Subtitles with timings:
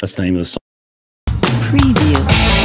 [0.00, 0.58] That's the name of the song.
[1.28, 2.60] Preview.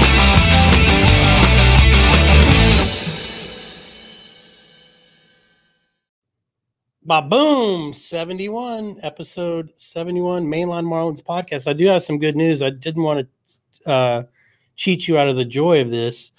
[7.03, 11.67] Ba boom, 71, episode 71, Mainline Marlins podcast.
[11.67, 12.63] I do have some good news.
[12.63, 13.27] I didn't want
[13.83, 14.23] to uh,
[14.77, 16.31] cheat you out of the joy of this.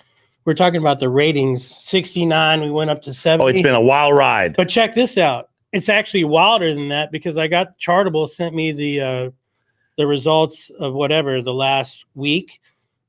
[0.46, 3.44] We're talking about the ratings 69, we went up to 70.
[3.44, 4.56] Oh, it's been a wild ride.
[4.56, 5.50] But check this out.
[5.72, 9.30] It's actually wilder than that because I got Chartable sent me the uh,
[9.96, 12.60] the results of whatever the last week,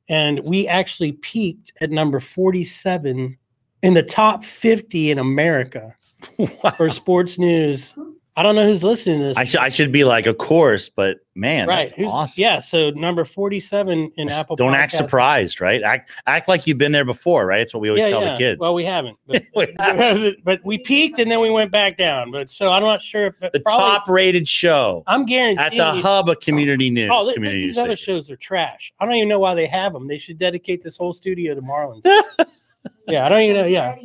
[0.09, 3.37] and we actually peaked at number 47
[3.83, 5.95] in the top 50 in America
[6.77, 7.93] for sports news.
[8.37, 9.37] I don't know who's listening to this.
[9.37, 11.85] I, sh- I should be like, of course, but man, right?
[11.87, 12.39] that's who's- awesome.
[12.41, 12.59] Yeah.
[12.59, 14.55] So number 47 in Apple.
[14.55, 15.81] Don't act surprised, right?
[15.81, 17.61] Act act like you've been there before, right?
[17.61, 18.33] It's what we always Yeah, tell yeah.
[18.33, 18.59] the kids.
[18.59, 20.43] Well, we haven't, but, We haven't.
[20.43, 22.29] but we peaked and then we went back down.
[22.29, 23.35] But so I'm not sure.
[23.41, 27.09] If, the top rated show I'm guaranteed at the hub of community news.
[27.11, 28.15] Oh, th- th- community these other newspapers.
[28.27, 28.93] shows are trash.
[28.99, 30.07] I don't even know why they have them.
[30.07, 32.01] They should dedicate this whole studio to Marlins.
[33.07, 33.65] yeah, I don't even know.
[33.65, 33.95] Yeah,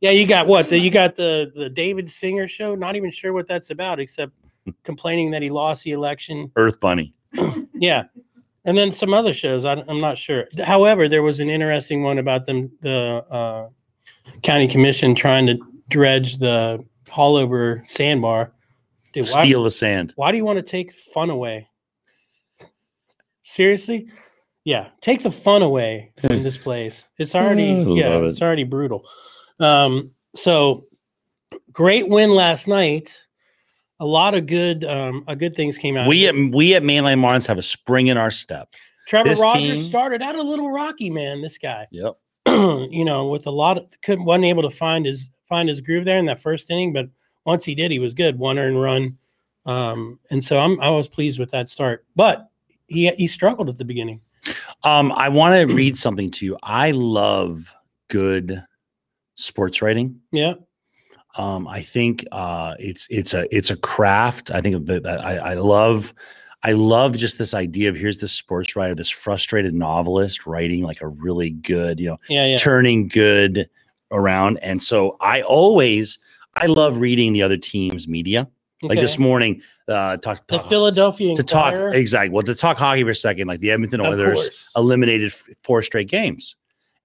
[0.00, 0.10] yeah.
[0.10, 0.68] You got what?
[0.68, 2.74] The, you got the the David Singer show.
[2.74, 4.32] Not even sure what that's about, except
[4.84, 6.50] complaining that he lost the election.
[6.56, 7.14] Earth Bunny.
[7.76, 8.04] Yeah,
[8.64, 9.64] and then some other shows.
[9.64, 10.46] I, am not sure.
[10.64, 12.70] However, there was an interesting one about them.
[12.82, 13.68] The uh,
[14.42, 18.52] county commission trying to dredge the Haulover sandbar.
[19.12, 20.12] Dude, why, Steal the sand.
[20.16, 21.68] why do you want to take fun away?
[23.42, 24.08] Seriously?
[24.64, 27.06] Yeah, take the fun away from this place.
[27.18, 28.24] It's already yeah, it.
[28.24, 29.06] it's already brutal.
[29.60, 30.86] Um, so
[31.72, 33.20] great win last night.
[34.00, 36.08] A lot of good um uh, good things came out.
[36.08, 38.68] We at we at Mainland Marlins have a spring in our step.
[39.06, 41.42] Trevor this Rogers team- started out a little rocky, man.
[41.42, 42.14] This guy, Yep.
[42.48, 46.04] you know, with a lot of couldn't wasn't able to find his find his groove
[46.04, 47.08] there in that first inning, but
[47.46, 48.38] once he did, he was good.
[48.38, 49.16] One earned run,
[49.66, 52.04] um, and so I'm I was pleased with that start.
[52.16, 52.48] But
[52.88, 54.20] he he struggled at the beginning.
[54.82, 56.58] Um, I want to read something to you.
[56.62, 57.72] I love
[58.08, 58.62] good
[59.34, 60.20] sports writing.
[60.32, 60.54] Yeah,
[61.36, 64.50] Um, I think uh, it's it's a it's a craft.
[64.50, 66.14] I think that I, I love
[66.62, 71.02] I love just this idea of here's this sports writer, this frustrated novelist writing like
[71.02, 72.56] a really good, you know, yeah, yeah.
[72.56, 73.68] turning good
[74.10, 74.58] around.
[74.58, 76.18] And so I always
[76.54, 78.48] I love reading the other team's media.
[78.82, 82.28] Like this morning, uh, talk, the Philadelphia to talk exactly.
[82.28, 86.54] Well, to talk hockey for a second, like the Edmonton Oilers eliminated four straight games.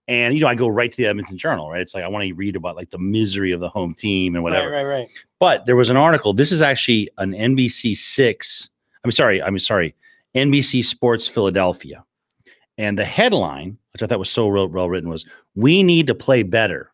[0.09, 1.81] And you know, I go right to the Edmonton Journal, right?
[1.81, 4.43] It's like I want to read about like the misery of the home team and
[4.43, 4.71] whatever.
[4.71, 5.07] Right, right, right.
[5.37, 6.33] But there was an article.
[6.33, 8.71] This is actually an NBC six.
[9.05, 9.41] I'm sorry.
[9.41, 9.95] I'm sorry.
[10.33, 12.03] NBC Sports Philadelphia,
[12.79, 16.15] and the headline, which I thought was so well, well written, was "We need to
[16.15, 16.91] play better,"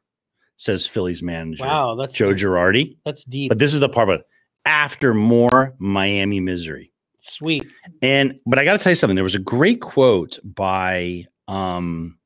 [0.57, 2.97] says Phillies manager Wow, that's Joe Girardi.
[3.05, 3.47] that's deep.
[3.47, 4.25] But this is the part about
[4.65, 6.91] after more Miami misery.
[7.19, 7.65] Sweet.
[8.01, 9.15] And but I got to tell you something.
[9.15, 12.17] There was a great quote by um,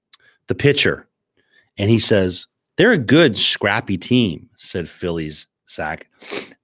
[0.50, 1.08] the pitcher,
[1.78, 6.10] and he says they're a good scrappy team," said Phillies Zach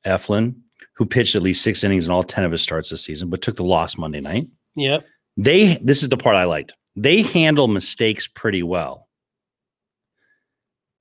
[0.04, 0.56] Eflin,
[0.94, 3.42] who pitched at least six innings in all ten of his starts this season, but
[3.42, 4.46] took the loss Monday night.
[4.76, 5.00] Yeah.
[5.38, 6.74] They this is the part I liked.
[6.96, 9.08] They handle mistakes pretty well.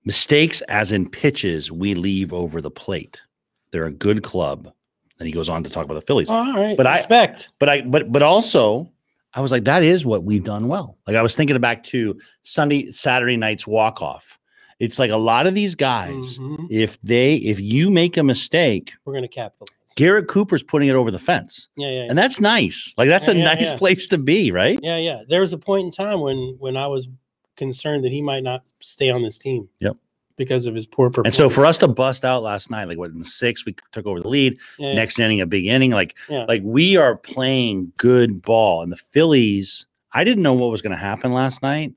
[0.04, 3.22] Mistakes, as in pitches, we leave over the plate.
[3.70, 4.70] They're a good club.
[5.18, 6.28] And he goes on to talk about the Phillies.
[6.28, 6.76] All right.
[6.76, 7.50] But I- respect.
[7.58, 8.90] But I but but also
[9.34, 10.96] I was like, that is what we've done well.
[11.06, 14.38] Like I was thinking back to Sunday, Saturday night's walk off.
[14.80, 16.66] It's like a lot of these guys, Mhm.
[16.70, 19.70] if they if you make a mistake, We're gonna capitalize.
[19.96, 21.68] Garrett Cooper's putting it over the fence.
[21.76, 22.92] Yeah, yeah, And that's nice.
[22.98, 23.76] Like that's Yeah, a yeah, nice yeah.
[23.76, 24.78] place to be, right?
[24.82, 25.22] yeah, yeah.
[25.28, 27.08] There was a point in time when when I was
[27.56, 29.68] concerned that he might not stay on this team.
[29.78, 29.96] Yep.
[30.36, 31.38] Because of his poor performance.
[31.38, 33.76] And so for us to bust out last night, like what in the sixth, we
[33.92, 34.58] took over the lead.
[34.78, 34.94] yeah, yeah.
[34.94, 35.92] Next inning, a big inning.
[35.92, 36.44] Like, Yeah.
[36.48, 38.82] like we are playing good ball.
[38.82, 41.92] And the Phillies, I didn't know what was going to happen last night.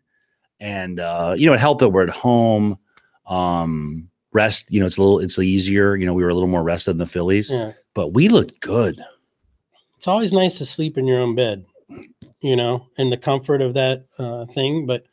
[0.59, 2.77] And uh, you know, it helped that we're at home.
[3.27, 5.95] Um, rest, you know, it's a little it's easier.
[5.95, 7.73] You know, we were a little more rested than the Phillies, yeah.
[7.93, 8.99] but we looked good.
[9.95, 11.65] It's always nice to sleep in your own bed,
[12.41, 14.85] you know, in the comfort of that uh, thing.
[14.85, 15.05] But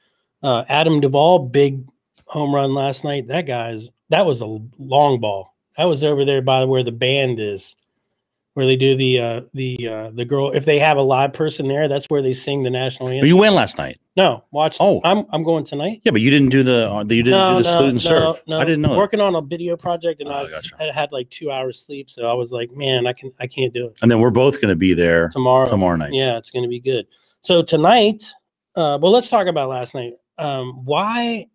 [0.42, 1.88] uh, Adam Duvall, big
[2.34, 3.28] home run last night.
[3.28, 5.54] That guy's that was a long ball.
[5.78, 7.74] That was over there by where the band is,
[8.54, 10.50] where they do the uh, the uh, the girl.
[10.50, 13.28] If they have a live person there, that's where they sing the national But anthem.
[13.28, 13.98] you went last night.
[14.16, 14.76] no, watch.
[14.80, 15.00] Oh.
[15.04, 16.00] I'm I'm going tonight.
[16.04, 18.40] Yeah, but you didn't do the uh, you didn't do the student serve.
[18.48, 18.90] I didn't know.
[18.90, 18.98] that.
[18.98, 20.74] Working on a video project, and Oh, I, was, gotcha.
[20.80, 23.72] I had like two hours sleep, so I was like, man, I can I can't
[23.72, 25.68] do it And then we're both going to be there tomorrow.
[25.68, 26.12] tomorrow night.
[26.12, 27.06] Yeah, it's going to be good.
[27.42, 28.24] So tonight,
[28.76, 30.14] uh, well, let's talk about last night.
[30.38, 31.46] Um, why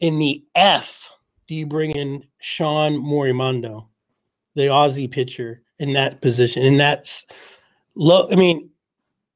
[0.00, 1.10] in the F
[1.50, 3.88] do you bring in Shawn Morimando,
[4.54, 6.64] the Aussie pitcher, in that position?
[6.64, 7.26] And that's
[7.96, 8.28] low.
[8.30, 8.70] I mean,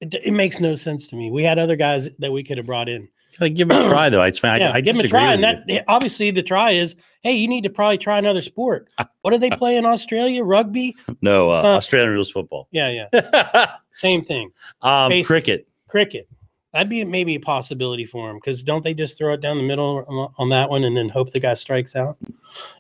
[0.01, 1.31] It, it makes no sense to me.
[1.33, 3.09] We had other guys that we could have brought in.
[3.39, 4.23] Gotta give it a try though.
[4.23, 4.61] It's fine.
[4.61, 5.33] yeah, I, I give them a try.
[5.35, 5.75] And you.
[5.75, 8.93] that obviously the try is, hey, you need to probably try another sport.
[9.23, 10.45] What do they play in Australia?
[10.45, 10.95] Rugby?
[11.21, 12.69] no, uh, Australian rules football.
[12.71, 13.75] Yeah, yeah.
[13.93, 14.53] Same thing.
[14.83, 15.67] um, cricket.
[15.89, 16.29] Cricket.
[16.75, 19.63] That'd be maybe a possibility for him because don't they just throw it down the
[19.63, 22.19] middle on- that one and then hope the guy strikes out?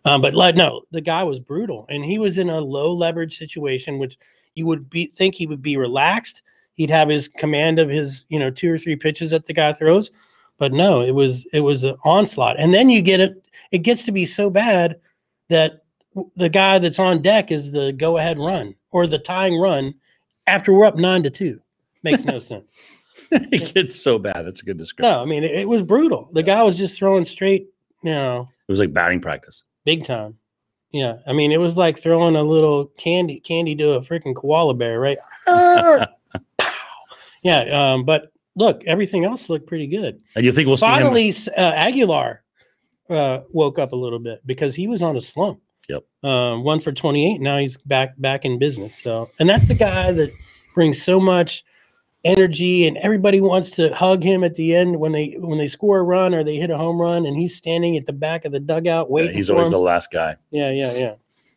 [0.04, 3.38] Um, but like, no, the guy was brutal and he was in a low leverage
[3.38, 4.18] situation, which
[4.56, 6.42] you would be think he would be relaxed.
[6.74, 9.72] He'd have his command of his, you know, two or three pitches that the guy
[9.72, 10.10] throws.
[10.58, 12.58] But no, it was it was an onslaught.
[12.58, 14.98] And then you get it, it gets to be so bad
[15.50, 15.84] that
[16.34, 19.94] the guy that's on deck is the go ahead run or the tying run
[20.48, 21.60] after we're up nine to two.
[22.02, 22.76] Makes no sense.
[23.52, 24.44] it gets so bad.
[24.46, 25.10] That's a good description.
[25.12, 26.30] No, I mean it, it was brutal.
[26.32, 27.68] The guy was just throwing straight,
[28.02, 29.64] you know, It was like batting practice.
[29.84, 30.38] big time.
[30.92, 34.74] Yeah, I mean it was like throwing a little candy candy to a freaking koala
[34.74, 35.18] bear, right?
[37.42, 40.18] Yeah, um, but look, everything else looked pretty good.
[40.34, 40.92] And you think we'll see him?
[40.92, 42.42] Finally, uh, Aguilar
[43.10, 45.60] uh, woke up a little bit because he was on a slump.
[45.90, 46.04] Yep.
[46.22, 47.42] Um, one for twenty eight.
[47.42, 48.96] Now he's back back in business.
[48.96, 50.30] So, and that's the guy that
[50.74, 51.62] brings so much
[52.24, 55.98] energy, and everybody wants to hug him at the end when they when they score
[55.98, 58.52] a run or they hit a home run, and he's standing at the back of
[58.52, 59.34] the dugout Yeah, waiting.
[59.34, 59.72] he's for always him.
[59.72, 60.36] the last guy.
[60.50, 61.14] yeah, yeah, yeah.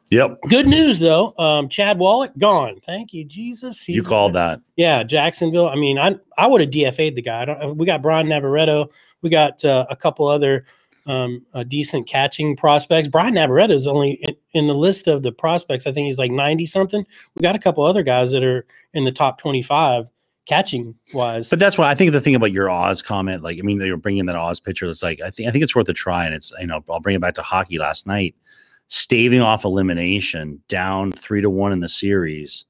[0.10, 0.38] Yep.
[0.50, 1.34] Good news though.
[1.38, 2.80] Um, Chad Wallach gone.
[2.86, 3.88] Thank you, Jesus.
[3.90, 4.62] you He's- called that.
[4.78, 5.68] yeah, Jacksonville.
[5.68, 7.42] I mean, I I would have DFA'd the guy.
[7.42, 8.90] I don't, we got Brian Navarreto.
[9.22, 10.66] We got uh, a couple other
[11.08, 13.10] um, uh, decent catching prospects.
[13.10, 15.86] Brian Navarreto is only in, in the list of the prospects.
[15.88, 17.06] I think he's like ninety something.
[17.36, 20.06] We got a couple other guys that are in the top twenty five
[20.48, 21.50] catching wise.
[21.50, 23.92] But that's why I think the thing about your Oz comment, like I mean, they
[23.92, 24.88] were bringing that Oz picture.
[24.88, 27.00] It's like I think I think it's worth a try, and it's you know I'll
[27.00, 28.36] bring it back to hockey last night,
[28.88, 32.66] staving off elimination, down three to one in the series,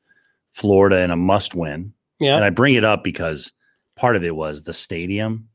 [0.52, 1.94] Florida in a must win.
[2.20, 3.54] yeah, And I bring it up because
[3.96, 5.48] part of it was the stadium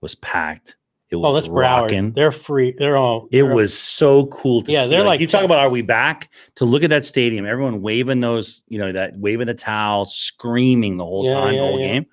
[0.00, 0.76] was packed.
[1.12, 2.12] It oh, was oh, that's rocking.
[2.12, 2.14] Broward.
[2.14, 2.74] They're free.
[2.76, 3.26] They're all.
[3.30, 4.90] It they're- was so cool to Yeah, see.
[4.90, 8.20] they're like you talk about are we back to look at that stadium, everyone waving
[8.20, 11.80] those, you know, that waving the towel, screaming the whole Yeah, time, yeah, the whole
[11.80, 11.86] yeah.
[11.86, 12.06] game.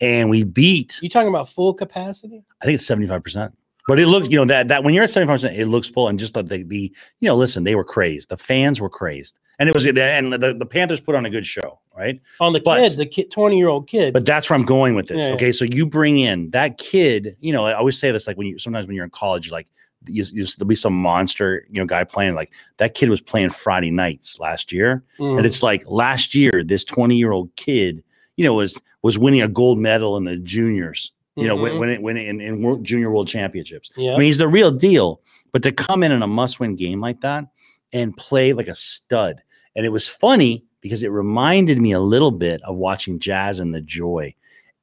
[0.00, 2.42] And we beat, You talking about full capacity?
[2.60, 3.52] I think it's 75%.
[3.86, 6.08] But it looks, you know, that that when you're at 75%, it looks full.
[6.08, 8.28] And just the, the, the you know, listen, they were crazed.
[8.30, 9.40] The fans were crazed.
[9.58, 12.20] And it was and the, the Panthers put on a good show, right?
[12.40, 14.12] On the But- kid, the kid, twenty year old kid.
[14.12, 15.18] But that's where I'm going with this.
[15.18, 15.34] Yeah, yeah.
[15.34, 15.52] okay.
[15.52, 18.58] So you bring in that kid, you know, I always say this like when you
[18.58, 19.68] sometimes when you're in college, like
[20.06, 23.50] you, you, there'll be some monster, you know, guy playing like that kid was playing
[23.50, 25.02] Friday nights last year.
[25.18, 25.38] Mhm.
[25.38, 28.02] And it's like last year, this 20 year old kid,
[28.36, 31.78] you know, was was winning a gold medal in the juniors, you know, when Mhm.
[31.78, 33.90] when it when it, in, in world, junior world championships.
[33.96, 34.14] yeah.
[34.14, 35.20] I mean, he's the real deal.
[35.52, 37.44] But to come in in a must win game like that
[37.92, 39.40] and play like a stud.
[39.76, 43.74] And it was funny because it reminded me a little bit of watching Jazz and
[43.74, 44.34] the Joy.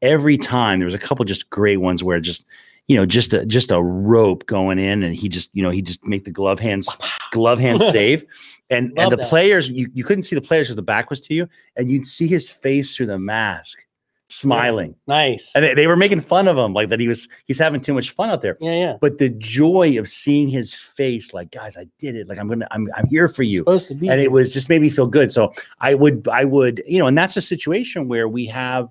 [0.01, 2.47] Every time there was a couple just great ones where just,
[2.87, 5.83] you know, just a just a rope going in and he just, you know, he
[5.83, 6.97] just make the glove hands
[7.31, 8.25] glove hand save.
[8.71, 9.29] And Love and the that.
[9.29, 12.07] players, you, you couldn't see the players because the back was to you, and you'd
[12.07, 13.85] see his face through the mask
[14.31, 14.95] smiling.
[15.07, 15.51] nice.
[15.55, 17.93] And they, they were making fun of him, like that he was he's having too
[17.93, 18.97] much fun out there Yeah, yeah.
[19.01, 22.67] but the joy of seeing his face like guys i did it like i'm gonna
[22.71, 24.09] i'm, I'm here for you Supposed to be.
[24.09, 27.07] and it was just made me feel good so i would i would you know
[27.07, 28.89] and that's a situation where we have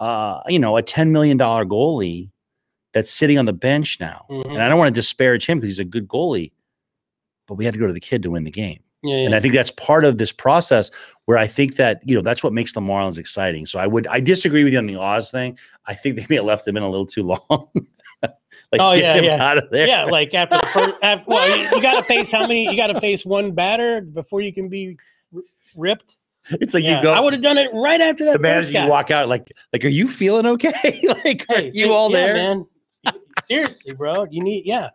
[0.00, 2.30] uh you know a 10 million dollar goalie
[2.92, 4.50] that's sitting on the bench now Mhm.
[4.52, 6.52] and i don't want to disparage him because he's a good goalie
[7.48, 9.26] but we had to go to the kid to win the game yeah, yeah.
[9.26, 10.90] and I think that's part of this process
[11.26, 13.66] where I think that, you know, that's what makes the Marlins exciting.
[13.66, 15.58] So I would, I disagree with you on the Oz thing.
[15.86, 17.68] I think they may have left them in a little too long.
[18.22, 19.42] like, Oh, yeah, yeah.
[19.42, 19.86] out of there.
[19.86, 22.64] yeah, like after the first, after, well, you, you got to face how many?
[22.70, 24.96] You got to face one batter before you can be
[25.34, 25.42] r-
[25.76, 26.18] ripped.
[26.50, 28.72] It's like Yeah, you go, I would have done it right after that the manager,
[28.72, 31.00] you walk out like, like, are you feeling okay?
[31.24, 32.34] like, are you all yeah, there?
[32.34, 32.66] man?
[33.44, 34.88] Seriously, bro, you need yeah.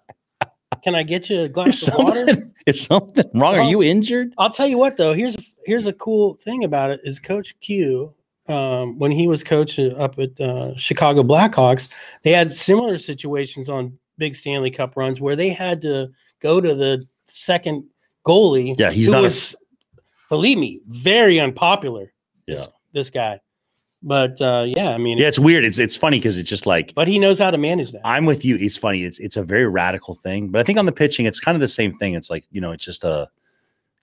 [0.88, 2.28] Can I get you a glass Is of water?
[2.66, 3.56] is something wrong?
[3.56, 4.34] Are you injured?
[4.38, 5.12] I'll tell you what though.
[5.12, 8.14] Here's a, here's a cool thing about it is Coach Q.
[8.48, 11.90] Um, when he was coach up at uh, Chicago Blackhawks,
[12.24, 16.08] they had similar situations on big Stanley Cup runs where they had to
[16.42, 17.84] go to the second
[18.26, 18.74] goalie.
[18.80, 19.56] Yeah, he's who not a- was,
[20.30, 22.14] believe me, very unpopular.
[22.48, 22.68] This, Yeah.
[22.94, 23.42] this guy,
[24.04, 25.66] but uh, yeah, I mean, Yeah, it's weird.
[25.66, 28.02] It's it's funny because it's just like but he knows how to manage that.
[28.06, 28.56] I'm with you.
[28.56, 29.04] It's funny.
[29.04, 31.62] It's it's a very radical thing, but I think on the pitching, it's kind of
[31.62, 32.14] the same thing.
[32.14, 33.28] It's like you know, it's just a,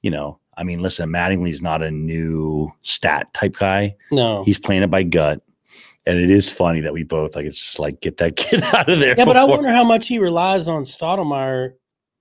[0.02, 3.96] you know, I mean, listen, Mattingly's not a new stat type guy.
[4.10, 5.40] no, He's playing it by gut,
[6.06, 7.46] and it is funny that we both like.
[7.46, 9.14] It's just like get that kid out of there.
[9.16, 11.74] yeah, but I wonder how much he relies on Stottlemyre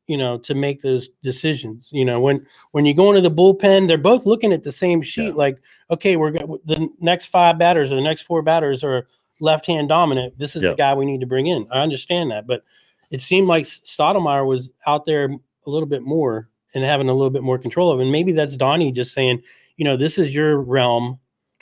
[0.07, 1.89] you know, to make those decisions.
[1.93, 5.01] You know, when when you go into the bullpen, they're both looking at the same
[5.01, 5.27] sheet.
[5.29, 5.33] Yeah.
[5.33, 5.57] Like,
[5.91, 9.07] okay, we're go- the next five batters or the next four batters are
[9.39, 10.37] left hand dominant.
[10.37, 10.71] This is Yeah.
[10.71, 11.65] the guy we need to bring in.
[11.71, 12.63] I understand that, but
[13.11, 15.25] it seemed like Stottlemyre was out there
[15.65, 17.99] a little bit more and having a little bit more control of.
[17.99, 19.41] And maybe that's Donnie just saying,
[19.77, 21.19] you know, this is your realm.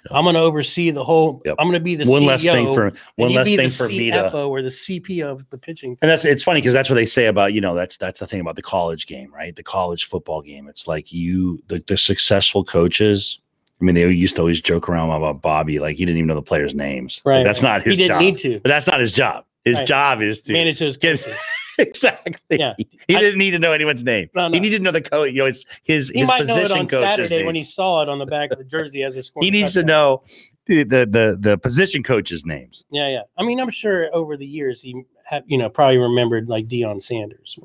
[0.10, 1.42] I'm going to oversee the whole.
[1.46, 1.56] Yep.
[1.60, 4.10] I'm going to be the one CEO, less thing for one less thing for me
[4.12, 5.98] to or the CP of the pitching.
[6.02, 8.26] And that's it's funny because that's what they say about you know that's that's the
[8.28, 9.56] thing about the college game, right?
[9.56, 10.68] The college football game.
[10.68, 13.40] It's like you the, the successful coaches.
[13.80, 16.36] I mean, they used to always joke around about Bobby, like he didn't even know
[16.36, 17.22] the players' names.
[17.26, 17.44] Like, Right.
[17.44, 18.22] that's not his He didn't job.
[18.22, 19.46] need to But that's not his job.
[19.66, 19.88] His Right.
[19.88, 21.38] job is to manage those get- coaches.
[21.82, 22.58] exactly.
[22.58, 22.74] Yeah.
[22.78, 24.30] He I- didn't need to know anyone's name.
[24.34, 24.54] No, no.
[24.54, 25.32] He needed to know the coach.
[25.32, 28.10] You know, his his, He his might know it on Saturday when he saw it
[28.10, 29.44] on the back of the jersey as a score.
[29.44, 30.24] He needs to know
[30.66, 32.86] the, the the the position coaches' names.
[32.92, 33.22] Yeah, yeah.
[33.38, 37.02] I mean, I'm sure over the years he had, you know, probably remembered like Deion
[37.02, 37.58] Sanders.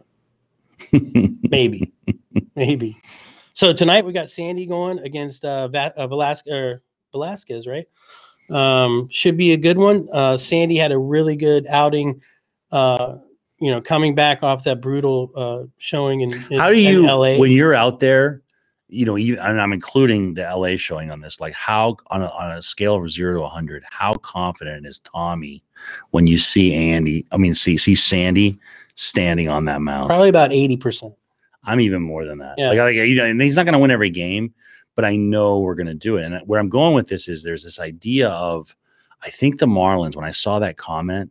[0.93, 1.91] Maybe,
[2.55, 3.01] maybe.
[3.55, 6.83] So tonight we got Sandy going against uh, Va- uh Velasquez, or
[7.13, 7.87] Velasquez, right?
[8.51, 10.07] Um, should be a good one.
[10.13, 12.21] Uh, Sandy had a really good outing.
[12.71, 13.19] Uh,
[13.59, 17.37] you know, coming back off that brutal uh, showing in, in how do you LA.
[17.39, 18.43] when you're out there
[18.89, 22.27] you know even and i'm including the la showing on this like how on a,
[22.29, 25.61] on a scale of 0 to 100 how confident is tommy
[26.11, 28.57] when you see andy i mean see see sandy
[28.95, 31.15] standing on that mound Probably about eighty percent.
[31.65, 32.69] i'm even more than that Yeah.
[32.69, 34.55] like, like you know and he's not going to win every game
[34.95, 37.43] but i know we're going to do it and where i'm going with this is
[37.43, 38.77] there's this idea of
[39.25, 41.29] i think the marlins when i saw that comment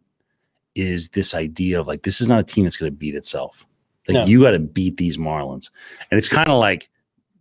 [0.75, 3.65] is this idea of like this is not a team that's going to beat itself
[4.07, 4.25] like No.
[4.25, 5.69] you got to beat these marlins
[6.11, 6.89] and it's kind of like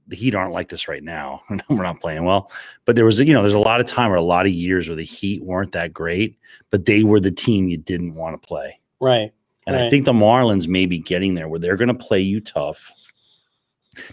[0.07, 2.51] the heat aren't like this right now we're not playing well
[2.85, 4.89] but there was you know there's a lot of time or a lot of years
[4.89, 6.39] where the heat weren't that great
[6.71, 9.33] but they were the team you didn't want to play Right.
[9.67, 12.41] and I think the Marlins may be getting there where they're going to play you
[12.41, 12.91] tough.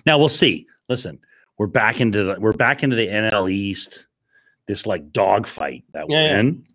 [0.06, 0.66] Now we'll see.
[0.90, 1.20] Listen,
[1.58, 4.08] we're back into the we're back into the NL East.
[4.68, 6.40] This like dogfight that we're Yeah, yeah.
[6.40, 6.66] in,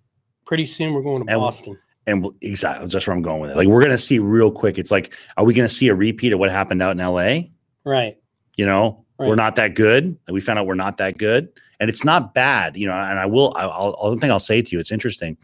[0.46, 1.78] Pretty soon we're going to And- Boston.
[2.06, 3.56] And we'll, exactly that's where I'm going with it.
[3.56, 4.78] Like we're going to see real quick.
[4.78, 7.48] It's like, are we going to see a repeat of what happened out in LA?
[7.84, 8.16] Right.
[8.56, 10.16] You know, we're not that good.
[10.30, 11.48] We found out we're not that good,
[11.80, 12.76] and it's not bad.
[12.76, 13.52] You know, and I will.
[13.56, 13.96] I- I'll.
[14.00, 15.36] I'll thing I'll say to you, it's interesting,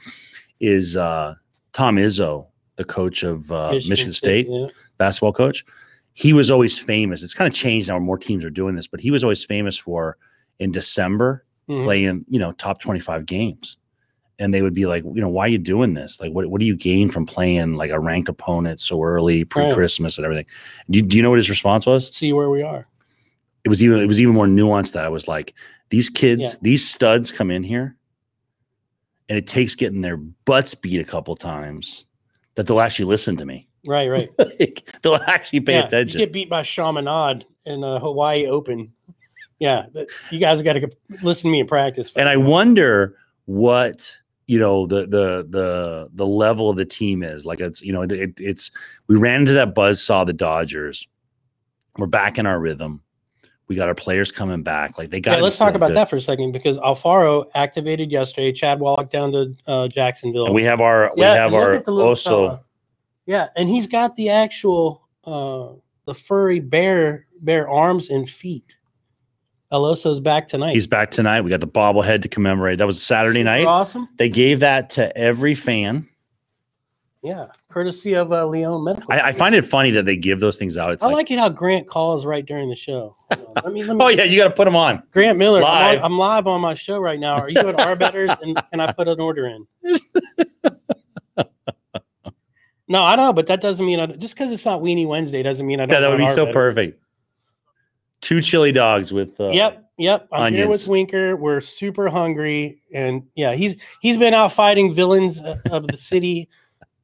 [0.61, 1.35] is uh
[1.73, 4.47] Tom Izzo, the coach of uh, Michigan State.
[4.49, 4.66] Yeah.
[4.99, 5.64] basketball coach.
[6.14, 7.23] He was always famous.
[7.23, 7.99] It's kind of changed now.
[7.99, 10.19] More teams are doing this, but he was always famous for
[10.59, 11.85] in December Mhm.
[11.85, 13.78] playing, you know, top 25 games.
[14.43, 16.21] And they would be like, you know, why are you doing this?
[16.21, 19.73] Like, what, what do you gain from playing like a ranked opponent so early, pre
[19.73, 20.47] Christmas and everything?
[20.91, 22.13] Do, you- do you know what his response was?
[22.15, 22.89] See where we are.
[23.65, 25.55] It was even, it was even more nuanced that I was like,
[25.91, 26.51] these kids, Yeah.
[26.63, 27.97] these studs come in here
[29.29, 32.07] and it takes getting their butts beat a couple times
[32.57, 33.69] that they'll actually listen to me.
[33.87, 34.09] Right.
[34.11, 34.29] Right.
[34.39, 36.19] Like, they'll actually pay yeah, attention.
[36.21, 38.93] You get beat by Chaminade in the Hawaii Open.
[39.61, 39.87] Yeah,
[40.33, 40.91] you guys got to
[41.23, 42.11] listen to me in practice.
[42.17, 47.47] and I wonder what you know the the the the level of the team is.
[47.47, 48.71] Like it's you know it, it, it's
[49.07, 51.07] we ran into that buzz saw the Dodgers.
[51.97, 53.03] We're back in our rhythm.
[53.69, 54.99] We got our players coming back.
[54.99, 55.39] Like they got.
[55.39, 58.53] yeah, let's talk about that for a second because Alfaro activated yesterday.
[58.53, 60.47] Chad Wallach down to uh, Jacksonville.
[60.47, 62.65] And we have our we yeah, have our at the little also fella.
[63.27, 65.69] Yeah, and he's got the actual uh
[66.05, 68.77] the furry bear bear arms and feet.
[69.73, 70.75] El Oso's back tonight.
[70.75, 71.41] he's back tonight.
[71.41, 72.79] We got the bobblehead to commemorate.
[72.79, 73.64] That was Saturday Super night.
[73.67, 74.07] Awesome.
[74.19, 76.07] They gave that to every fan.
[77.23, 79.11] Yeah, courtesy of uh, Leon Medical.
[79.11, 80.93] I, I find it funny that they give those things out.
[80.93, 83.17] It's I like, like it how Grant calls right during the show.
[83.31, 85.02] On, Let me, let me oh yeah, you got to put them on.
[85.11, 85.99] Grant Miller, I'm, Live.
[86.00, 87.37] on, I'm live on my show right now.
[87.37, 89.67] Are you at Arbetters and can I put an order in?
[92.88, 95.67] no, I know, but that doesn't mean I, just because it's not Weenie Wednesday doesn't
[95.67, 95.95] mean I don't.
[95.95, 97.01] Yeah, that would be so perfect.
[98.23, 99.38] Two chili dogs with.
[99.41, 100.29] Uh, Yep, yep.
[100.33, 100.87] I'm here with.
[100.88, 101.37] Winker.
[101.37, 106.49] We're super hungry, and yeah, he's he's been out fighting villains uh, of the city,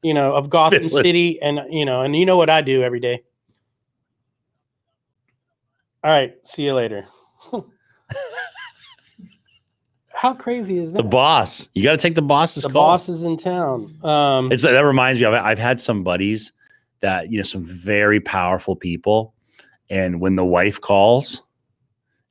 [0.02, 1.04] you know, of Gotham Villains.
[1.04, 3.22] City, and you know, and you know what I do every day.
[6.04, 7.06] All right, see you later.
[10.14, 11.02] How crazy is that?
[11.02, 11.68] The boss.
[11.74, 12.86] You got to take the boss's the call.
[12.88, 13.96] boss is in town.
[14.02, 16.52] Um, It's that reminds me of I've had some buddies
[17.00, 19.34] that you know some very powerful people,
[19.90, 21.42] and when the wife calls,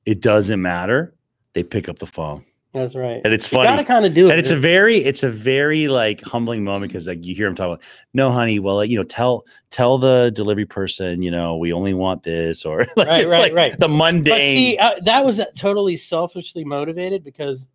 [0.05, 1.13] it doesn't matter.
[1.53, 3.19] They pick up the phone, that's right.
[3.25, 3.63] and it's funny.
[3.63, 4.31] You gotta kind of do it.
[4.31, 7.55] And it's a very, it's a very like humbling moment because like you hear him
[7.55, 7.81] talk about,
[8.13, 12.21] no, honey, well, you know, tell tell the delivery person, you know, we only want
[12.23, 13.71] this, or like, Right, it's right, like right.
[13.73, 14.57] the but mundane.
[14.57, 17.67] see, uh, that was totally selfishly motivated because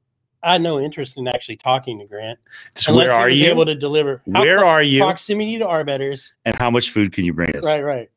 [0.44, 2.38] I had no interest in actually talking to Grant.
[2.76, 3.48] Just unless where are you?
[3.50, 4.22] able to deliver.
[4.26, 5.00] Where clo- are you?
[5.00, 6.34] Proximity to Arbetters.
[6.44, 7.64] And how much food can you bring us?
[7.64, 8.10] Right, right.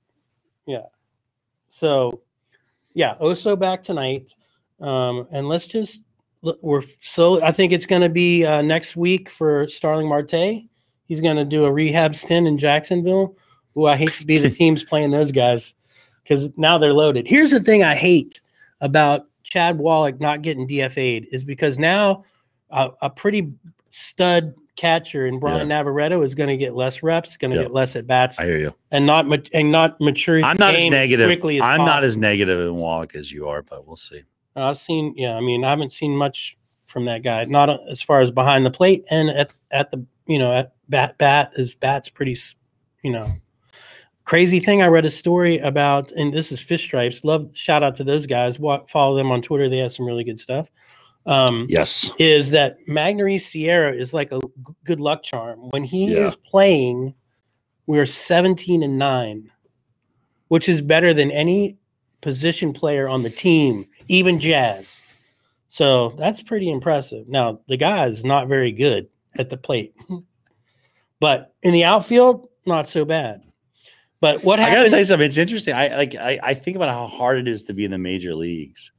[1.75, 2.21] So,
[2.93, 4.33] yeah, Oso back tonight,
[4.79, 6.03] um, and let's just
[6.41, 6.57] look.
[6.61, 10.63] We're so I think it's going to be uh, next week for Starling Marte.
[11.03, 13.35] He's going to do a rehab stint in Jacksonville.
[13.77, 15.75] Ooh, I hate to be the teams playing those guys
[16.23, 17.27] because now they're loaded.
[17.27, 18.39] Here's the thing I hate
[18.79, 22.23] about Chad Wallach not getting DFA'd is because now
[22.71, 23.51] a pretty
[23.91, 27.63] stud catcher and Brian Navarreto is going to get less reps, going to Yeah.
[27.63, 28.73] get less at bats, I hear you.
[28.91, 30.43] and not mat- and not mature.
[30.43, 31.27] I'm not as negative.
[31.27, 32.21] quickly as I'm not as possible.
[32.21, 34.23] negative in Wallach as you are, but we'll see.
[34.55, 35.35] I've seen, yeah.
[35.35, 37.43] I mean, I haven't seen much from that guy.
[37.45, 40.73] Not uh, as far as behind the plate and at at the you know at
[40.87, 42.37] bat bat his bat's pretty,
[43.03, 43.29] you know.
[44.23, 47.23] Crazy thing, I read a story about, and this is Fish Stripes.
[47.23, 48.57] Love shout out to those guys.
[48.87, 50.67] Follow them on Twitter; they have some really good stuff.
[51.25, 52.09] Um, Yes.
[52.19, 54.39] is that Magneuris Sierra is like a
[54.83, 55.59] good luck charm.
[55.71, 56.27] When he Yeah.
[56.27, 57.15] is playing,
[57.87, 59.49] we're 17 and 9,
[60.49, 61.77] which is better than any
[62.21, 65.01] position player on the team, even Jazz.
[65.67, 67.27] So that's pretty impressive.
[67.27, 69.93] Now, the guy is not very good at the plate,
[71.19, 73.41] but in the outfield, not so bad.
[74.21, 75.25] But what I gotta tell you something.
[75.27, 75.75] It's interesting.
[75.75, 76.15] I like.
[76.15, 78.91] I, I think about how hard it is to be in the major leagues.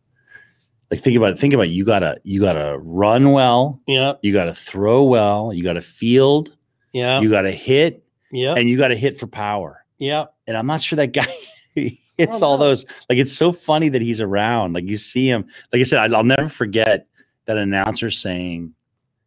[0.90, 1.38] Like think about it.
[1.38, 1.73] Think about it.
[1.73, 3.81] you gotta you gotta run well.
[3.88, 5.52] yeah, You gotta throw well.
[5.52, 6.57] You gotta field.
[6.93, 9.85] yeah, You gotta hit, yeah, and you gotta hit for power.
[9.99, 10.26] yeah.
[10.47, 11.26] And I'm not sure that guy
[11.75, 12.85] hits all those.
[13.11, 14.75] Like it's so funny that he's around.
[14.75, 15.45] Like you see him.
[15.73, 17.09] Like I said, I- I'll never forget
[17.47, 18.73] that announcer saying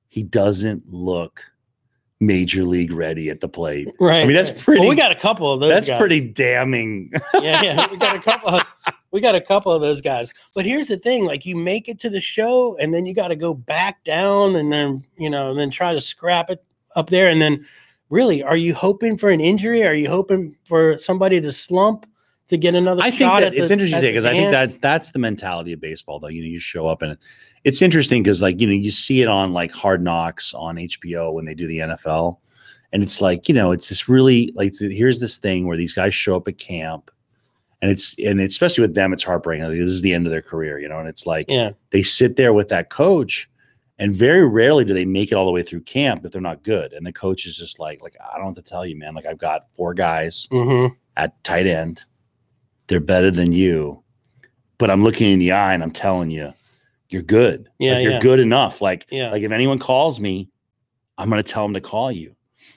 [0.08, 1.44] he doesn't look
[2.22, 3.88] major league ready at the plate.
[4.00, 4.22] Right.
[4.24, 5.70] I mean, that's pretty- Well, we got a couple of those.
[5.70, 6.00] That's guys.
[6.00, 7.12] pretty damning.
[7.36, 7.88] yeah, yeah.
[7.92, 8.64] We got a couple of
[9.12, 10.34] we got a couple of those guys.
[10.54, 13.30] But here's the thing: like you make it to the show, and then you got
[13.30, 16.64] to go back down, and then you know, and then try to scrap it
[16.96, 17.66] up there, and then
[18.10, 19.86] really, are you hoping for an injury?
[19.86, 22.06] Are you hoping for somebody to slump
[22.48, 23.02] to get another?
[23.02, 25.82] I think that at it's the- interesting because I think that that's the mentality of
[25.82, 26.28] baseball, though.
[26.28, 27.20] You know, you show up and it,
[27.64, 31.34] it's interesting because, like, you know, you see it on like Hard Knocks on HBO
[31.34, 32.38] when they do the NFL,
[32.92, 36.14] and it's like, you know, it's this really like here's this thing where these guys
[36.14, 37.12] show up at camp,
[37.82, 39.66] and it's and especially with them, it's heartbreaking.
[39.66, 42.02] Like, this is the end of their career, you know, and it's like yeah, they
[42.02, 43.50] sit there with that coach.
[44.02, 46.64] And very rarely do they make it all the way through camp if they're not
[46.64, 46.94] good.
[46.94, 49.14] And the coach is just like, like I don't have to tell you, man.
[49.14, 50.88] Like I've got four guys hmm
[51.18, 52.06] at tight end.
[52.88, 54.02] They're better than you.
[54.78, 56.54] But I'm looking in the eye and I'm telling you,
[57.10, 57.70] you're good.
[57.78, 58.20] Yeah, Like, you're yeah.
[58.20, 58.82] good enough.
[58.82, 60.50] Like, yeah, like if anyone calls me,
[61.18, 62.34] I'm gonna tell them to call you.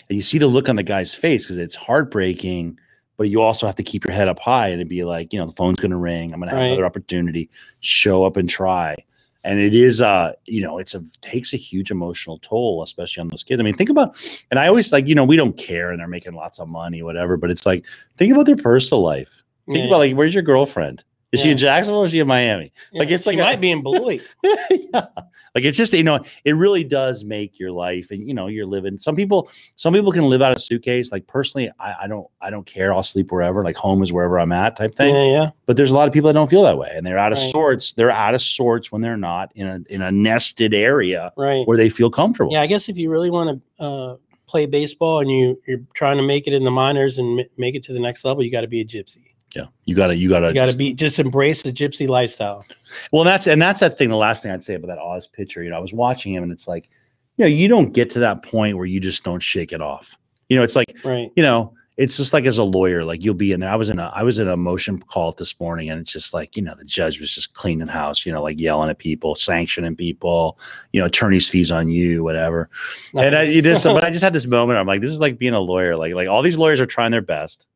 [0.08, 2.78] And you see the look on the guy's face because it's heartbreaking,
[3.16, 5.46] but you also have to keep your head up high and be like, you know,
[5.46, 6.33] the phone's gonna ring.
[6.33, 6.66] I'm gonna have Right.
[6.68, 7.48] another opportunity.
[7.81, 8.96] Show up and try.
[9.44, 13.29] And it is uh, you know, it's a takes a huge emotional toll, especially on
[13.29, 13.61] those kids.
[13.61, 14.16] I mean, think about
[14.51, 17.03] and I always like, you know, we don't care and they're making lots of money,
[17.03, 17.85] whatever, but it's like,
[18.16, 19.42] think about their personal life.
[19.66, 21.03] Think yeah, about like, where's your girlfriend?
[21.33, 22.73] Is she in Jacksonville or is she in Miami?
[22.92, 24.21] like, it's like She a- might be in Beloit.
[24.45, 25.07] yeah.
[25.55, 28.64] Like it's just you know it really does make your life and you know you're
[28.64, 32.27] living some people some people can live out of suitcase like personally I, I don't
[32.40, 35.31] I don't care I'll sleep wherever like home is wherever I'm at type thing Yeah,
[35.42, 37.33] yeah, but there's a lot of people that don't feel that way and they're out
[37.33, 37.51] of Right.
[37.53, 41.66] sorts they're out of sorts when they're not in a in a nested area right.
[41.66, 44.16] where they feel comfortable Yeah, I guess if you really want to uh,
[44.47, 47.75] play baseball and you you're trying to make it in the minors and m- make
[47.75, 49.32] it to the next level, you got to be a gypsy.
[49.54, 52.64] Yeah you gotta you gotta You got to just- be just embrace the gypsy lifestyle.
[53.12, 54.08] Well, that's and that's that thing.
[54.10, 56.42] The last thing I'd say about that Oz pitcher, you know, I was watching him,
[56.42, 56.88] and it's like,
[57.36, 60.16] you know, you don't get to that point where you just don't shake it off.
[60.48, 61.30] You know, it's like, Right.
[61.36, 63.68] you know, it's just like as a lawyer, like you'll be in there.
[63.70, 66.32] I was in a I was in a motion call this morning, and it's just
[66.32, 69.34] like, you know, the judge was just cleaning house, you know, like yelling at people,
[69.34, 70.58] sanctioning people,
[70.92, 72.70] you know, attorney's fees on you, whatever.
[73.14, 73.62] And I, Nice.
[73.62, 74.78] just, but I just had this moment.
[74.78, 75.96] I'm like, this is like being a lawyer.
[75.96, 77.66] Like, like all these lawyers are trying their best.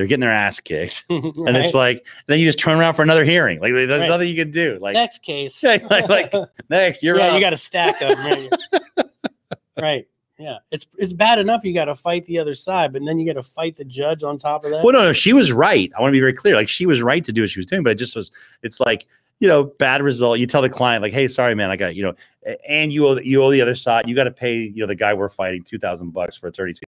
[0.00, 3.22] They're getting their ass kicked, and it's like then you just turn around for another
[3.22, 3.60] hearing.
[3.60, 4.08] Like, there's Right.
[4.08, 4.78] nothing you can do.
[4.80, 5.62] Like, next case.
[5.62, 6.32] Yeah, like- like,
[6.70, 7.24] next, you're right.
[7.24, 7.34] yeah, up.
[7.34, 8.16] you got to stack them.
[8.18, 8.50] Right.
[9.78, 10.06] right.
[10.38, 13.26] Yeah, it's it's bad enough you got to fight the other side, but then you
[13.26, 14.82] got to fight the judge on top of that.
[14.82, 15.92] Well, no, no, she was right.
[15.94, 16.54] I want to be very clear.
[16.54, 18.32] Like she was right to do what she was doing, but it just was.
[18.62, 19.04] It's like
[19.40, 20.38] you know, bad result.
[20.38, 22.14] You tell the client like, "Hey, sorry, man, I got you know,"
[22.66, 24.08] and you owe the- you owe the other side.
[24.08, 26.72] You got to pay you know the guy we're fighting two thousand bucks for attorney.
[26.72, 26.80] fees.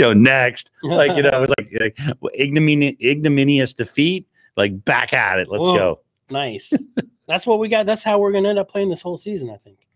[0.00, 4.26] You know, next, like you know, it was like, like ignominious, ignominious defeat.
[4.56, 5.48] Like back at it.
[5.48, 5.76] Let's Whoa.
[5.76, 6.00] go.
[6.30, 6.72] nice.
[7.28, 7.84] That's what we got.
[7.84, 9.50] That's how we're going to end up playing this whole season.
[9.50, 9.86] I think.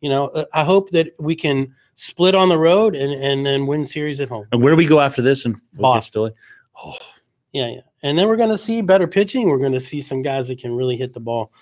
[0.00, 3.68] You know, uh, I hope that we can split on the road and and then
[3.68, 4.46] win series at home.
[4.50, 5.44] And where do we go after this?
[5.44, 6.32] And Boston.
[6.84, 6.96] Oh,
[7.52, 7.80] Yeah, yeah.
[8.02, 9.48] And then we're going to see better pitching.
[9.48, 11.52] We're going to see some guys that can really hit the ball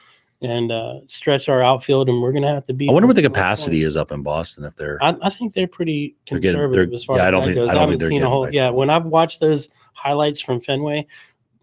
[0.43, 2.09] and uh, stretch our outfield.
[2.09, 2.89] And we're going to have to be.
[2.89, 4.99] I wonder what the capacity is up in Boston if they're.
[5.03, 7.41] I, I think they're pretty They're getting- conservative they're- as far yeah, as I don't
[7.41, 7.69] that think- goes.
[7.71, 8.45] I don't haven't seen a whole.
[8.45, 8.53] right.
[8.55, 11.07] Yeah, when I've watched those highlights from Fenway,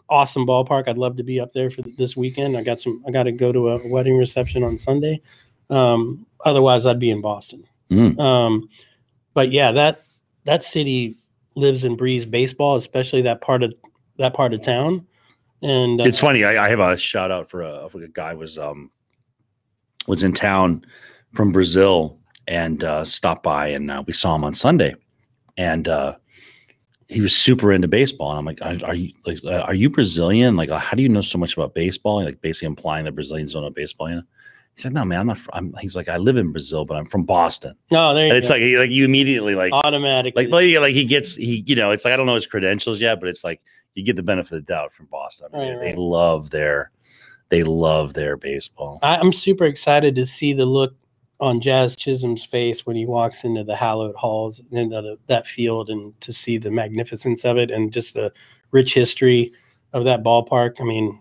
[0.09, 0.87] awesome ballpark.
[0.87, 2.55] I'd love to be up there for this weekend.
[2.57, 3.03] I got some.
[3.07, 5.21] I got to go to a wedding reception on Sunday.
[5.69, 7.63] Um, otherwise, I'd be in Boston.
[7.91, 8.19] Mm.
[8.19, 8.69] Um,
[9.33, 10.01] but yeah, that
[10.45, 11.15] that city
[11.55, 13.73] lives and breathes baseball, especially that part of
[14.17, 15.05] that part of town.
[15.61, 16.43] And uh, It's funny.
[16.43, 18.91] I, I have a shout out for a, for a guy was um
[20.07, 20.85] was in town
[21.33, 24.95] from Brazil and uh, stopped by, and uh, we saw him on Sunday,
[25.57, 26.15] and uh,
[27.07, 28.29] he was super into baseball.
[28.31, 30.55] And I'm like, are, you like are you Brazilian?
[30.55, 32.23] Like, how do you know so much about baseball?
[32.23, 34.09] Like, basically implying that Brazilians don't know baseball.
[34.09, 34.23] You know?
[34.77, 35.37] He said, "No, man, I'm not.
[35.39, 38.29] Fr- I'm." He's like, "I live in Brazil, but I'm from Boston." no, there you
[38.29, 38.53] And it's go.
[38.53, 40.43] like, like you immediately like automatically.
[40.47, 43.01] like like like he gets he you know it's like I don't know his credentials
[43.01, 43.59] yet, but it's like
[43.95, 45.47] you get the benefit of the doubt from Boston.
[45.53, 45.97] I mean, Right, they, right.
[45.97, 46.91] love their
[47.49, 48.99] they love their baseball.
[49.01, 50.95] I, I'm super excited to see the look
[51.39, 55.89] on Jazz Chisholm's face when he walks into the hallowed halls and the, that field
[55.89, 58.31] and to see the magnificence of it and just the
[58.71, 59.51] rich history
[59.93, 60.79] of that ballpark.
[60.79, 61.19] I mean,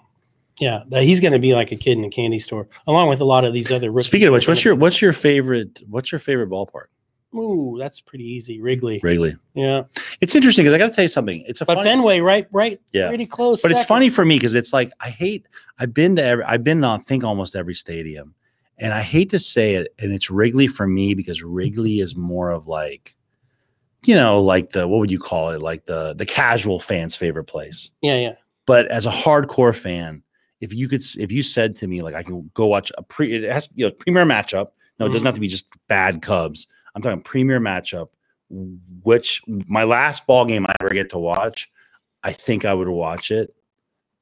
[0.59, 3.21] yeah, that he's going to be like a kid in a candy store, along with
[3.21, 3.90] a lot of these other.
[3.90, 6.87] rookies Speaking of which, what's your what's your favorite what's your favorite ballpark?
[7.35, 8.62] Ooh, that's pretty easy.
[8.62, 8.99] Wrigley.
[9.03, 9.37] Wrigley.
[9.53, 9.83] Yeah,
[10.23, 11.45] It's interesting because I got to tell you something.
[11.47, 13.61] It's a but funny, Fenway, right, right, yeah, pretty close.
[13.61, 15.47] but it's funny for me because it's like I hate.
[15.79, 16.45] I've been to every.
[16.45, 18.35] I've been to I think almost every stadium,
[18.79, 22.51] and I hate to say it, and it's Wrigley for me because Wrigley is more
[22.51, 23.14] of like,
[24.07, 25.61] you know, like the what would you call it?
[25.61, 27.90] Like the the casual fan's favorite place.
[28.01, 28.35] Yeah, yeah.
[28.64, 30.23] but as a hardcore fan,
[30.61, 33.35] if you could, if you said to me like I can go watch a pre,
[33.35, 34.69] it has you know premier matchup.
[34.99, 35.53] No, it doesn't have to be mm-hmm.
[35.53, 36.66] just bad Cubs.
[36.95, 38.09] I'm talking premier matchup.
[39.03, 41.69] Which my last ball game I ever get to watch,
[42.23, 43.53] I think I would watch it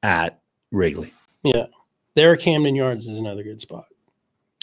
[0.01, 1.13] at Wrigley.
[1.43, 1.67] Yeah.
[2.15, 3.85] There, Camden Yards is another good spot.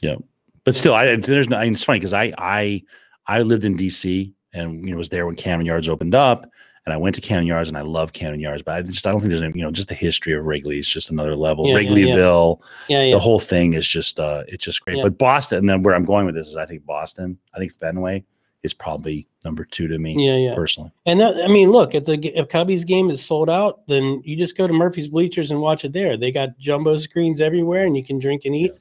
[0.02, 0.16] Yeah,
[0.64, 1.58] but still, I there's no.
[1.58, 2.82] I mean, it's funny because I I
[3.26, 4.34] I lived in D.C.
[4.52, 6.50] and you know was there when Camden Yards opened up,
[6.84, 9.10] and I went to Camden Yards and I love Camden Yards, but I just I
[9.10, 11.66] don't think there's any, you know just the history of Wrigley is just another level.
[11.66, 12.14] Yeah, yeah, yeah.
[12.14, 13.14] Wrigleyville, Yeah, yeah.
[13.14, 14.96] the whole thing is just uh it's just great.
[14.96, 15.04] Yeah.
[15.04, 17.72] But Boston, and then where I'm going with this is I think Boston, I think
[17.72, 18.24] Fenway
[18.62, 20.54] is probably number two to me yeah, yeah.
[20.54, 20.92] personally.
[21.04, 24.36] And that, I mean, look, if the if Cubbies game is sold out, then you
[24.36, 26.16] just go to Murphy's Bleachers and watch it there.
[26.16, 28.72] They got jumbo screens everywhere, and you can drink and eat.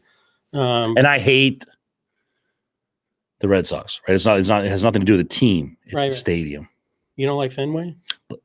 [0.54, 1.66] Um, And I hate
[3.40, 4.14] the Red Sox, right?
[4.14, 5.78] It's not it's not it has nothing to do with the team.
[5.84, 6.14] It's Right, the right.
[6.14, 6.70] stadium.
[7.22, 7.96] You don't like Fenway?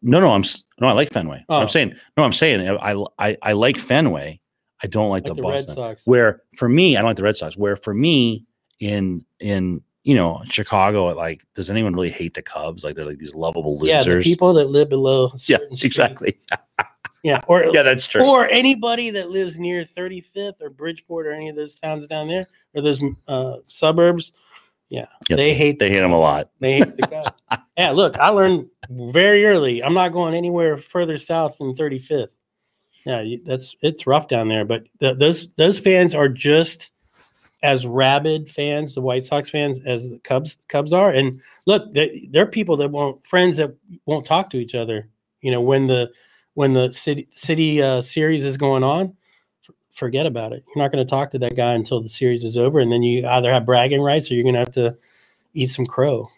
[0.02, 0.44] No, no, I'm
[0.80, 1.44] no, I like Fenway.
[1.48, 1.60] Oh.
[1.60, 4.40] I'm saying no, I'm saying I, I I like Fenway.
[4.82, 5.74] I don't like, Like the, the Red Boston.
[5.74, 6.06] Sox?
[6.06, 7.56] Where for me, I don't like the Red Sox.
[7.56, 8.44] Where for me
[8.80, 12.84] in in you know Chicago, like does anyone really hate the Cubs?
[12.84, 14.06] Like they're like these lovable losers.
[14.06, 15.32] Yeah, the people that live below.
[15.46, 16.38] yeah, exactly.
[17.22, 18.22] Yeah, or Yeah, that's true.
[18.24, 22.46] or anybody that lives near 35th or Bridgeport or any of those towns down there
[22.72, 24.30] or those uh, suburbs.
[24.88, 26.50] Yeah, Yeah, they hate they hate them a lot.
[26.60, 27.30] They hate the Cubs.
[27.78, 29.82] yeah, look, I learned very early.
[29.82, 32.36] I'm not going anywhere further south than 35th.
[33.04, 36.90] Yeah, that's it's rough down there, but th- those those fans are just
[37.62, 41.10] as rabid fans, the White Sox fans, as the Cubs Cubs are.
[41.10, 43.74] And look, they, they're people that won't friends that
[44.06, 45.08] won't talk to each other.
[45.40, 46.10] You know, when the
[46.54, 49.16] when the city city uh, series is going on,
[49.96, 50.62] forget about it.
[50.68, 53.02] You're not going to talk to that guy until the series is over, and then
[53.02, 54.96] you either have bragging rights or you're going to have to
[55.54, 56.28] eat some crow,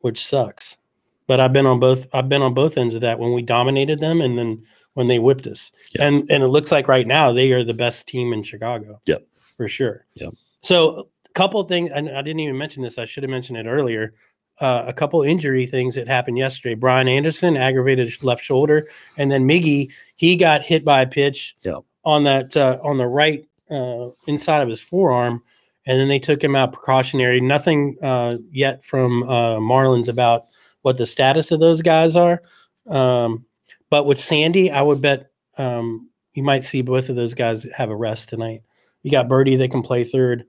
[0.00, 0.78] which sucks.
[1.26, 2.06] But I've been on both.
[2.14, 4.62] I've been on both ends of that when we dominated them, and then
[4.94, 5.72] when they whipped us.
[5.94, 6.06] Yeah.
[6.06, 9.00] And and it looks like right now they are the best team in Chicago.
[9.06, 9.26] Yep.
[9.56, 10.06] for sure.
[10.14, 10.34] Yep.
[10.62, 12.98] So a couple of things, and I didn't even mention this.
[12.98, 14.14] I should have mentioned it earlier.
[14.60, 16.74] Uh, a couple injury things that happened yesterday.
[16.76, 21.82] Brian Anderson aggravated left shoulder, and then Miggy he got hit by a pitch Yep.
[22.04, 25.42] On that uh, on the right uh, inside of his forearm,
[25.86, 27.40] and then they took him out precautionary.
[27.40, 30.42] Nothing uh, yet from uh, Marlins about
[30.82, 32.42] what the status of those guys are.
[32.86, 33.46] Um,
[33.88, 37.90] but with Sandy, I would bet um, you might see both of those guys have
[37.90, 38.62] a rest tonight.
[39.02, 40.44] You got Berti that can play third.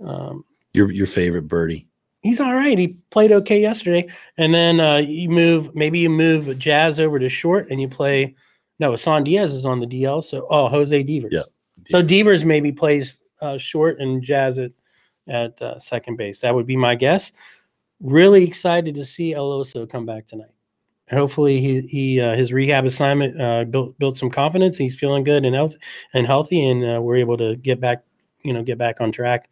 [0.00, 0.44] Um,
[0.74, 1.86] Your your favorite Berti.
[2.22, 2.78] he's all right.
[2.78, 4.08] He played okay yesterday.
[4.36, 8.34] And then uh, you move, maybe you move Jazz over to short and you play.
[8.78, 10.22] No, San Diaz is on the DL.
[10.22, 11.32] So, oh, Jose Devers.
[11.32, 11.42] Yeah.
[11.90, 14.72] So Devers maybe plays uh, short and Jazz at,
[15.26, 16.40] at uh, second base.
[16.40, 17.32] That would be my guess.
[18.00, 20.50] Really excited to see El Oso come back tonight.
[21.08, 24.76] And hopefully he, he uh, his rehab assignment uh, built built some confidence.
[24.76, 25.74] He's feeling good and health
[26.12, 28.04] and healthy, and uh, we're able to get back,
[28.42, 29.48] you know, get back on track.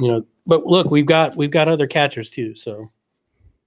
[0.00, 2.54] You know, but look, we've got we've got other catchers too.
[2.54, 2.90] So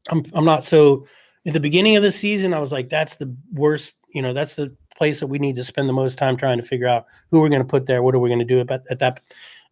[0.10, 1.06] I'm I'm not so
[1.46, 4.56] at the beginning of the season, I was like, that's the worst, you know, that's
[4.56, 7.42] the place that we need to spend the most time trying to figure out who
[7.42, 9.20] we're going to put there, what are we going to do about at that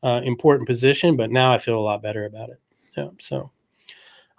[0.03, 1.15] uh, important position.
[1.15, 2.59] But now I feel a lot better about it.
[2.97, 3.09] Yeah.
[3.19, 3.49] So,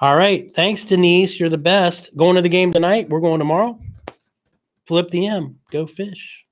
[0.01, 1.41] all right, thanks, Denise.
[1.41, 2.15] You're the best.
[2.17, 3.09] Going to the game tonight.
[3.09, 3.81] We're going tomorrow.
[4.87, 5.59] Flip the M.
[5.71, 6.44] Go fish.